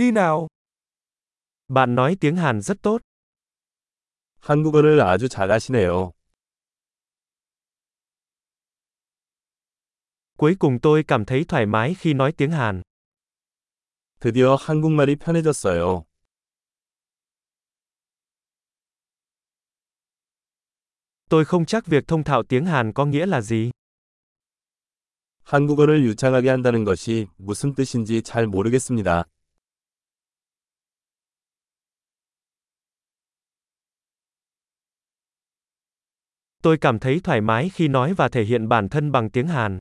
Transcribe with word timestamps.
đi 0.00 0.11
nào. 0.11 0.47
Bạn 1.67 1.95
nói 1.95 2.17
tiếng 2.19 2.35
Hàn 2.35 2.61
rất 2.61 2.81
tốt. 2.81 3.01
한국어를 4.39 5.01
아주 5.01 5.27
잘하시네요. 5.27 6.11
Cuối 10.37 10.55
cùng 10.59 10.79
tôi 10.81 11.03
cảm 11.07 11.25
thấy 11.25 11.45
thoải 11.47 11.65
mái 11.65 11.93
khi 11.93 12.13
nói 12.13 12.31
tiếng 12.37 12.51
Hàn. 12.51 12.81
드디어 14.19 14.55
한국말이 14.55 15.15
편해졌어요. 15.15 16.03
Tôi 21.29 21.45
không 21.45 21.65
chắc 21.65 21.85
việc 21.87 22.07
thông 22.07 22.23
thạo 22.23 22.43
tiếng 22.43 22.65
Hàn 22.65 22.93
có 22.93 23.05
nghĩa 23.05 23.25
là 23.25 23.41
gì. 23.41 23.71
한국어를 25.43 26.03
유창하게 26.05 26.49
한다는 26.49 26.83
것이 26.85 27.27
무슨 27.37 27.75
뜻인지 27.75 28.21
잘 28.21 28.47
모르겠습니다. 28.47 29.25
Tôi 36.62 36.78
cảm 36.78 36.98
thấy 36.98 37.20
thoải 37.24 37.40
mái 37.40 37.70
khi 37.74 37.88
nói 37.88 38.14
và 38.14 38.28
thể 38.28 38.44
hiện 38.44 38.68
bản 38.68 38.88
thân 38.88 39.12
bằng 39.12 39.30
tiếng 39.30 39.46
Hàn. 39.46 39.78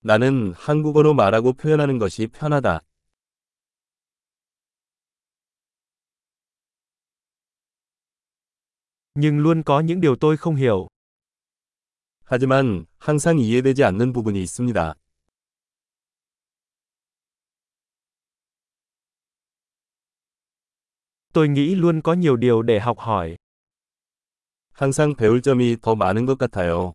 나는 0.00 0.52
한국어로 0.56 1.14
말하고 1.14 1.52
표현하는 1.52 1.98
것이 1.98 2.26
편하다. 2.28 2.80
Nhưng 9.14 9.38
luôn 9.38 9.62
có 9.62 9.80
những 9.80 10.00
điều 10.00 10.16
tôi 10.16 10.36
không 10.36 10.54
hiểu. 10.54 10.88
하지만 12.24 12.86
항상 12.98 13.38
이해되지 13.38 13.84
않는 13.84 14.12
부분이 14.12 14.42
있습니다. 14.42 14.94
Tôi 21.32 21.48
nghĩ 21.48 21.74
luôn 21.74 22.00
có 22.02 22.12
nhiều 22.12 22.36
điều 22.36 22.62
để 22.62 22.80
học 22.80 22.98
hỏi. 22.98 23.36
항상 24.73 25.15
배울 25.15 25.41
점이 25.41 25.77
더 25.81 25.95
많은 25.95 26.25
것 26.25 26.37
같아요. 26.37 26.93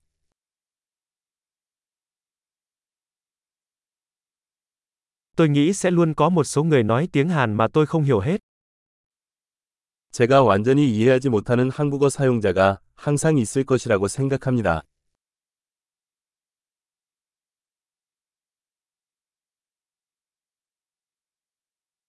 Tôi 5.37 5.49
nghĩ 5.49 5.73
sẽ 5.73 5.91
luôn 5.91 6.15
có 6.15 6.29
một 6.29 6.45
số 6.45 6.65
người 6.65 6.83
nói 6.83 7.09
tiếng 7.13 7.29
Hàn 7.29 7.55
mà 7.55 7.69
tôi 7.73 7.87
không 7.87 8.03
hiểu 8.03 8.21
hết. 8.21 8.41
제가 10.11 10.43
완전히 10.43 10.91
이해하지 10.91 11.29
못하는 11.29 11.71
한국어 11.71 12.09
사용자가 12.09 12.81
항상 12.95 13.37
있을 13.39 13.65
것이라고 13.65 14.09
생각합니다. 14.09 14.83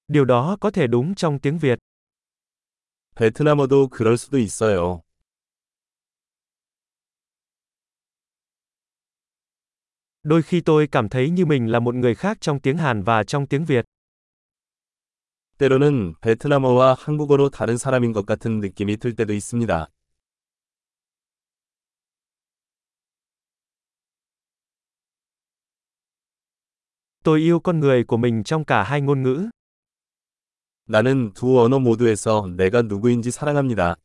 Điều 0.07 0.25
đó 0.25 0.57
có 0.59 0.71
thể 0.71 0.87
đúng 0.87 1.15
trong 1.15 1.39
tiếng 1.39 1.57
Việt. 1.59 1.79
베트남어도 3.15 3.89
그럴 3.89 4.17
수도 4.17 4.39
있어요. 4.39 5.01
Đôi 10.22 10.42
khi 10.42 10.60
tôi 10.60 10.86
cảm 10.86 11.08
thấy 11.08 11.30
như 11.30 11.46
mình 11.46 11.66
là 11.66 11.80
một 11.80 11.94
người 11.94 12.14
khác 12.14 12.38
trong 12.40 12.60
tiếng 12.60 12.76
Hàn 12.76 13.02
và 13.02 13.24
trong 13.24 13.46
tiếng 13.46 13.64
Việt. 13.64 13.84
때로는 15.58 16.14
베트남어와 16.20 16.94
한국어로 16.94 17.48
다른 17.50 17.76
사람인 17.76 18.12
것 18.12 18.26
같은 18.26 18.60
느낌이 18.60 18.96
들 18.96 19.14
때도 19.14 19.32
있습니다. 19.32 19.86
Tôi 27.22 27.40
yêu 27.40 27.60
con 27.60 27.80
người 27.80 28.04
của 28.04 28.16
mình 28.16 28.44
trong 28.44 28.64
cả 28.64 28.82
hai 28.82 29.00
ngôn 29.00 29.22
ngữ. 29.22 29.48
나는 30.86 31.32
두 31.32 31.60
언어 31.60 31.78
모두에서 31.78 32.46
내가 32.56 32.82
누구인지 32.82 33.30
사랑합니다. 33.30 33.96